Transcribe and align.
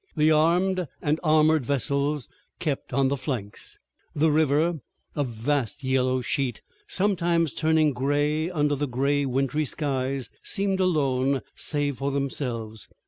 The 0.17 0.31
armed 0.31 0.87
and 0.99 1.19
armored 1.23 1.63
vessels 1.63 2.27
kept 2.57 2.91
on 2.91 3.09
the 3.09 3.15
flanks. 3.15 3.77
The 4.15 4.31
river, 4.31 4.79
a 5.15 5.23
vast 5.23 5.83
yellow 5.83 6.21
sheet, 6.21 6.63
sometimes 6.87 7.53
turning 7.53 7.93
gray 7.93 8.49
under 8.49 8.75
the 8.75 8.87
gray, 8.87 9.27
wintry 9.27 9.65
skies, 9.65 10.31
seemed 10.41 10.79
alone 10.79 11.43
save 11.53 11.99
for 11.99 12.09
themselves. 12.09 12.87